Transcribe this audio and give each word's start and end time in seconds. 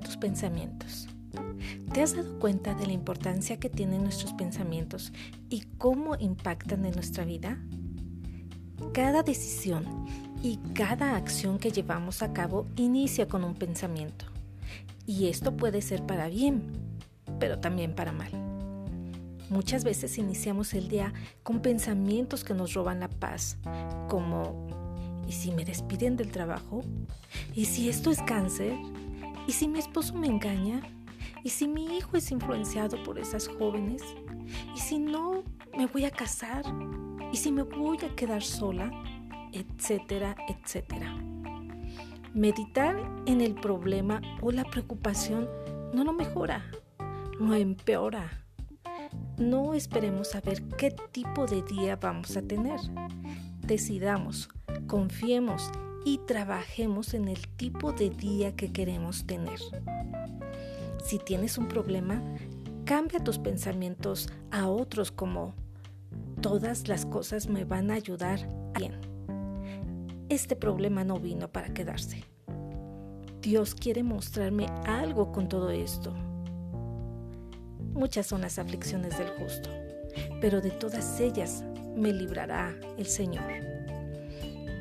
Tus 0.00 0.16
pensamientos. 0.16 1.08
¿Te 1.92 2.02
has 2.02 2.14
dado 2.14 2.38
cuenta 2.38 2.74
de 2.74 2.86
la 2.86 2.92
importancia 2.92 3.58
que 3.58 3.68
tienen 3.68 4.02
nuestros 4.02 4.32
pensamientos 4.32 5.12
y 5.48 5.62
cómo 5.78 6.16
impactan 6.16 6.84
en 6.84 6.94
nuestra 6.94 7.24
vida? 7.24 7.58
Cada 8.92 9.22
decisión 9.22 10.06
y 10.42 10.58
cada 10.74 11.16
acción 11.16 11.58
que 11.58 11.70
llevamos 11.70 12.22
a 12.22 12.32
cabo 12.32 12.66
inicia 12.76 13.26
con 13.28 13.44
un 13.44 13.54
pensamiento. 13.54 14.26
Y 15.06 15.26
esto 15.26 15.56
puede 15.56 15.82
ser 15.82 16.04
para 16.04 16.28
bien, 16.28 16.62
pero 17.40 17.58
también 17.58 17.94
para 17.94 18.12
mal. 18.12 18.30
Muchas 19.50 19.82
veces 19.82 20.18
iniciamos 20.18 20.74
el 20.74 20.88
día 20.88 21.12
con 21.42 21.60
pensamientos 21.60 22.44
que 22.44 22.54
nos 22.54 22.74
roban 22.74 23.00
la 23.00 23.08
paz, 23.08 23.56
como 24.08 24.68
¿y 25.26 25.32
si 25.32 25.52
me 25.52 25.64
despiden 25.64 26.16
del 26.16 26.30
trabajo? 26.30 26.82
¿Y 27.54 27.64
si 27.64 27.88
esto 27.88 28.10
es 28.10 28.20
cáncer? 28.22 28.74
¿Y 29.48 29.52
si 29.52 29.66
mi 29.66 29.78
esposo 29.78 30.12
me 30.12 30.26
engaña? 30.26 30.82
¿Y 31.42 31.48
si 31.48 31.66
mi 31.66 31.96
hijo 31.96 32.18
es 32.18 32.30
influenciado 32.30 33.02
por 33.02 33.18
esas 33.18 33.48
jóvenes? 33.48 34.02
¿Y 34.76 34.78
si 34.78 34.98
no 34.98 35.42
me 35.74 35.86
voy 35.86 36.04
a 36.04 36.10
casar? 36.10 36.64
¿Y 37.32 37.36
si 37.38 37.50
me 37.50 37.62
voy 37.62 37.96
a 38.04 38.14
quedar 38.14 38.42
sola? 38.42 38.90
Etcétera, 39.52 40.36
etcétera. 40.48 41.16
Meditar 42.34 43.00
en 43.24 43.40
el 43.40 43.54
problema 43.54 44.20
o 44.42 44.52
la 44.52 44.64
preocupación 44.64 45.48
no 45.94 46.04
lo 46.04 46.12
mejora, 46.12 46.70
lo 47.40 47.54
empeora. 47.54 48.44
No 49.38 49.72
esperemos 49.72 50.34
a 50.34 50.42
ver 50.42 50.62
qué 50.76 50.94
tipo 51.10 51.46
de 51.46 51.62
día 51.62 51.96
vamos 51.96 52.36
a 52.36 52.42
tener. 52.42 52.80
Decidamos, 53.62 54.50
confiemos 54.86 55.70
y 56.08 56.16
trabajemos 56.16 57.12
en 57.12 57.28
el 57.28 57.46
tipo 57.48 57.92
de 57.92 58.08
día 58.08 58.56
que 58.56 58.72
queremos 58.72 59.26
tener. 59.26 59.58
Si 61.04 61.18
tienes 61.18 61.58
un 61.58 61.68
problema, 61.68 62.22
cambia 62.86 63.22
tus 63.22 63.38
pensamientos 63.38 64.30
a 64.50 64.68
otros 64.68 65.12
como 65.12 65.54
todas 66.40 66.88
las 66.88 67.04
cosas 67.04 67.46
me 67.48 67.66
van 67.66 67.90
a 67.90 67.94
ayudar 67.94 68.48
bien. 68.74 68.98
Este 70.30 70.56
problema 70.56 71.04
no 71.04 71.20
vino 71.20 71.52
para 71.52 71.74
quedarse. 71.74 72.24
Dios 73.42 73.74
quiere 73.74 74.02
mostrarme 74.02 74.64
algo 74.86 75.30
con 75.30 75.46
todo 75.46 75.68
esto. 75.68 76.14
Muchas 77.92 78.26
son 78.26 78.40
las 78.40 78.58
aflicciones 78.58 79.18
del 79.18 79.28
justo, 79.28 79.68
pero 80.40 80.62
de 80.62 80.70
todas 80.70 81.20
ellas 81.20 81.64
me 81.94 82.14
librará 82.14 82.74
el 82.96 83.04
Señor. 83.04 83.77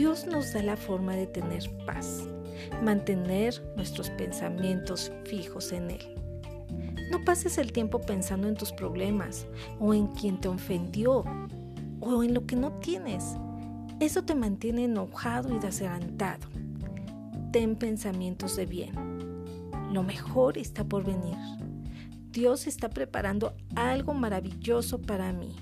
Dios 0.00 0.26
nos 0.26 0.54
da 0.54 0.62
la 0.62 0.78
forma 0.78 1.14
de 1.14 1.26
tener 1.26 1.70
paz 1.84 2.26
mantener 2.82 3.62
nuestros 3.76 4.08
pensamientos 4.08 5.12
fijos 5.26 5.72
en 5.72 5.90
Él. 5.90 6.00
No 7.10 7.22
pases 7.22 7.58
el 7.58 7.70
tiempo 7.70 8.00
pensando 8.00 8.48
en 8.48 8.54
tus 8.54 8.72
problemas 8.72 9.46
o 9.78 9.92
en 9.92 10.06
quien 10.06 10.40
te 10.40 10.48
ofendió 10.48 11.22
o 12.00 12.22
en 12.24 12.32
lo 12.32 12.46
que 12.46 12.56
no 12.56 12.72
tienes. 12.78 13.36
Eso 14.00 14.22
te 14.22 14.34
mantiene 14.34 14.84
enojado 14.84 15.54
y 15.54 15.58
desalentado. 15.58 16.48
Ten 17.52 17.76
pensamientos 17.76 18.56
de 18.56 18.64
bien. 18.64 18.94
Lo 19.92 20.02
mejor 20.02 20.56
está 20.56 20.82
por 20.82 21.04
venir. 21.04 21.36
Dios 22.32 22.66
está 22.66 22.88
preparando 22.88 23.52
algo 23.76 24.14
maravilloso 24.14 25.02
para 25.02 25.34
mí. 25.34 25.54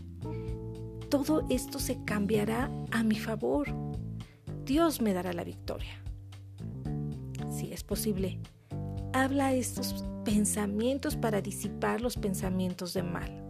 Todo 1.11 1.45
esto 1.51 1.81
se 1.81 2.05
cambiará 2.05 2.71
a 2.93 3.03
mi 3.03 3.17
favor. 3.17 3.88
Dios 4.69 5.01
me 5.01 5.15
dará 5.15 5.33
la 5.33 5.43
victoria 5.43 5.99
si 7.59 7.73
es 7.73 7.83
posible, 7.83 8.39
habla 9.13 9.53
estos 9.53 10.05
pensamientos 10.25 11.17
para 11.17 11.41
disipar 11.41 12.01
los 12.01 12.17
pensamientos 12.17 12.95
de 12.95 13.03
mal. 13.03 13.45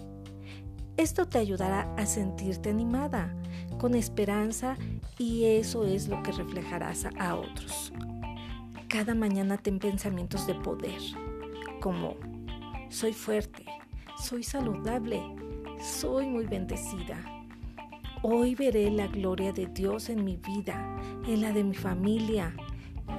Esto 0.96 1.26
te 1.26 1.38
ayudará 1.38 1.92
a 1.96 2.06
sentirte 2.06 2.70
animada, 2.70 3.34
con 3.78 3.94
esperanza 3.94 4.76
y 5.18 5.44
eso 5.44 5.84
es 5.84 6.08
lo 6.08 6.22
que 6.22 6.32
reflejarás 6.32 7.06
a 7.18 7.34
otros. 7.34 7.92
Cada 8.88 9.14
mañana 9.14 9.58
ten 9.58 9.78
pensamientos 9.78 10.46
de 10.46 10.54
poder, 10.54 11.00
como 11.80 12.16
soy 12.88 13.12
fuerte, 13.12 13.66
soy 14.18 14.42
saludable, 14.42 15.22
soy 15.80 16.26
muy 16.26 16.46
bendecida. 16.46 17.37
Hoy 18.22 18.56
veré 18.56 18.90
la 18.90 19.06
gloria 19.06 19.52
de 19.52 19.66
Dios 19.66 20.08
en 20.08 20.24
mi 20.24 20.36
vida, 20.36 20.98
en 21.26 21.40
la 21.40 21.52
de 21.52 21.62
mi 21.62 21.74
familia, 21.74 22.52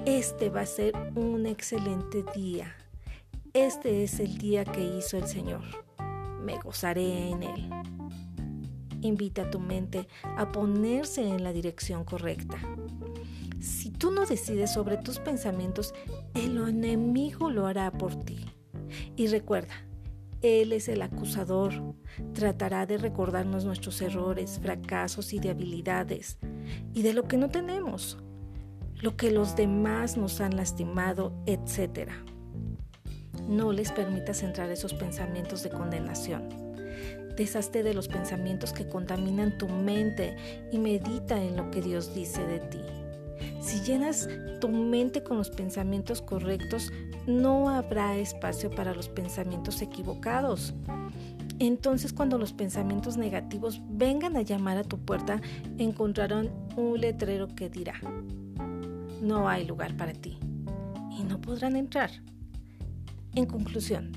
este 0.05 0.49
va 0.49 0.61
a 0.61 0.65
ser 0.65 0.93
un 1.15 1.45
excelente 1.45 2.25
día. 2.35 2.75
Este 3.53 4.03
es 4.03 4.19
el 4.19 4.37
día 4.37 4.65
que 4.65 4.83
hizo 4.83 5.17
el 5.17 5.25
Señor. 5.25 5.61
Me 6.43 6.57
gozaré 6.59 7.29
en 7.29 7.43
él. 7.43 7.69
Invita 9.01 9.43
a 9.43 9.49
tu 9.49 9.59
mente 9.59 10.07
a 10.37 10.51
ponerse 10.51 11.27
en 11.27 11.43
la 11.43 11.53
dirección 11.53 12.03
correcta. 12.03 12.57
Si 13.61 13.91
tú 13.91 14.11
no 14.11 14.25
decides 14.25 14.73
sobre 14.73 14.97
tus 14.97 15.19
pensamientos, 15.19 15.93
el 16.33 16.57
enemigo 16.57 17.49
lo 17.49 17.67
hará 17.67 17.89
por 17.91 18.15
ti. 18.15 18.45
Y 19.15 19.27
recuerda, 19.27 19.85
Él 20.41 20.73
es 20.73 20.87
el 20.87 21.01
acusador. 21.01 21.73
Tratará 22.33 22.85
de 22.85 22.97
recordarnos 22.97 23.65
nuestros 23.65 24.01
errores, 24.01 24.59
fracasos 24.61 25.33
y 25.33 25.39
debilidades 25.39 26.37
y 26.93 27.01
de 27.01 27.13
lo 27.13 27.23
que 27.23 27.37
no 27.37 27.49
tenemos 27.49 28.17
lo 29.01 29.15
que 29.15 29.31
los 29.31 29.55
demás 29.55 30.17
nos 30.17 30.41
han 30.41 30.57
lastimado, 30.57 31.33
etc. 31.45 32.09
No 33.47 33.71
les 33.71 33.91
permitas 33.91 34.43
entrar 34.43 34.69
esos 34.71 34.93
pensamientos 34.93 35.63
de 35.63 35.69
condenación. 35.69 36.49
Deshazte 37.37 37.83
de 37.83 37.93
los 37.93 38.09
pensamientos 38.09 38.73
que 38.73 38.89
contaminan 38.89 39.57
tu 39.57 39.69
mente 39.69 40.35
y 40.71 40.77
medita 40.77 41.41
en 41.41 41.55
lo 41.55 41.71
que 41.71 41.81
Dios 41.81 42.13
dice 42.13 42.45
de 42.45 42.59
ti. 42.59 42.81
Si 43.59 43.81
llenas 43.81 44.27
tu 44.61 44.69
mente 44.69 45.23
con 45.23 45.37
los 45.37 45.49
pensamientos 45.49 46.21
correctos, 46.21 46.91
no 47.27 47.69
habrá 47.69 48.17
espacio 48.17 48.69
para 48.69 48.93
los 48.93 49.09
pensamientos 49.09 49.81
equivocados. 49.81 50.73
Entonces 51.59 52.13
cuando 52.13 52.37
los 52.37 52.53
pensamientos 52.53 53.17
negativos 53.17 53.81
vengan 53.89 54.37
a 54.37 54.41
llamar 54.41 54.77
a 54.77 54.83
tu 54.83 54.97
puerta, 54.97 55.41
encontrarán 55.77 56.49
un 56.77 56.99
letrero 56.99 57.47
que 57.47 57.69
dirá, 57.69 57.95
no 59.21 59.49
hay 59.49 59.65
lugar 59.65 59.95
para 59.97 60.13
ti 60.13 60.37
y 61.11 61.23
no 61.23 61.41
podrán 61.41 61.75
entrar. 61.75 62.11
En 63.35 63.45
conclusión, 63.45 64.11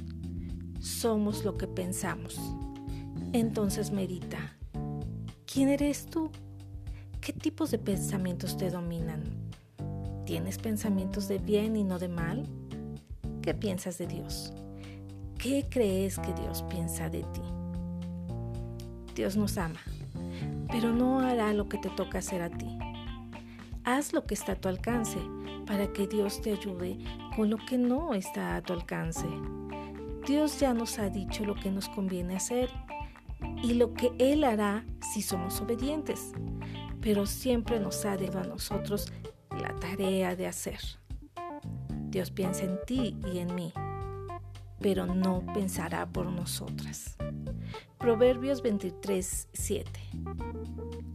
somos 0.81 1.44
lo 1.44 1.58
que 1.58 1.66
pensamos. 1.66 2.41
Entonces 3.32 3.91
medita, 3.91 4.56
¿quién 5.47 5.69
eres 5.69 6.06
tú? 6.06 6.31
¿Qué 7.22 7.33
tipos 7.33 7.71
de 7.71 7.78
pensamientos 7.78 8.56
te 8.56 8.69
dominan? 8.69 9.22
¿Tienes 10.27 10.59
pensamientos 10.59 11.28
de 11.28 11.38
bien 11.38 11.77
y 11.77 11.84
no 11.84 12.00
de 12.00 12.09
mal? 12.09 12.49
¿Qué 13.43 13.55
piensas 13.55 13.97
de 13.99 14.09
Dios? 14.09 14.53
¿Qué 15.38 15.69
crees 15.71 16.19
que 16.19 16.32
Dios 16.32 16.65
piensa 16.65 17.09
de 17.11 17.21
ti? 17.22 17.43
Dios 19.15 19.37
nos 19.37 19.56
ama, 19.56 19.78
pero 20.72 20.93
no 20.93 21.21
hará 21.21 21.53
lo 21.53 21.69
que 21.69 21.78
te 21.78 21.91
toca 21.91 22.19
hacer 22.19 22.43
a 22.43 22.50
ti. 22.50 22.77
Haz 23.84 24.12
lo 24.12 24.27
que 24.27 24.34
está 24.34 24.53
a 24.53 24.61
tu 24.61 24.69
alcance 24.69 25.21
para 25.65 25.93
que 25.93 26.09
Dios 26.09 26.43
te 26.43 26.50
ayude 26.50 26.99
con 27.37 27.50
lo 27.50 27.59
que 27.59 27.78
no 27.78 28.15
está 28.15 28.56
a 28.56 28.62
tu 28.62 28.72
alcance. 28.72 29.28
Dios 30.27 30.59
ya 30.59 30.75
nos 30.75 30.99
ha 30.99 31.09
dicho 31.09 31.44
lo 31.44 31.55
que 31.55 31.71
nos 31.71 31.88
conviene 31.88 32.34
hacer 32.34 32.69
y 33.62 33.75
lo 33.75 33.94
que 33.94 34.11
Él 34.19 34.43
hará 34.43 34.84
si 35.12 35.22
somos 35.22 35.61
obedientes, 35.61 36.32
pero 37.02 37.26
siempre 37.26 37.80
nos 37.80 38.04
ha 38.06 38.16
dado 38.16 38.38
a 38.38 38.44
nosotros 38.44 39.12
la 39.50 39.75
tarea 39.76 40.37
de 40.37 40.46
hacer. 40.46 40.78
Dios 42.08 42.31
piensa 42.31 42.64
en 42.64 42.78
ti 42.87 43.19
y 43.32 43.38
en 43.38 43.54
mí, 43.54 43.72
pero 44.81 45.06
no 45.06 45.44
pensará 45.52 46.06
por 46.06 46.26
nosotras. 46.26 47.16
Proverbios 47.99 48.62
23, 48.62 49.49
7. 49.52 49.90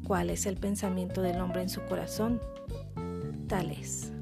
¿Cuál 0.06 0.30
es 0.30 0.46
el 0.46 0.58
pensamiento 0.58 1.22
del 1.22 1.40
hombre 1.40 1.62
en 1.62 1.70
su 1.70 1.82
corazón? 1.82 2.42
Tal 3.48 3.72
es. 3.72 4.14